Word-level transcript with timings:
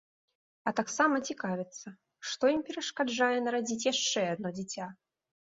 А 0.69 0.71
таксама 0.79 1.19
цікавяцца, 1.33 1.87
што 2.31 2.43
ім 2.55 2.65
перашкаджае 2.71 3.37
нарадзіць 3.45 3.79
яшчэ 3.93 4.27
адно 4.33 4.55
дзіця? 4.59 4.91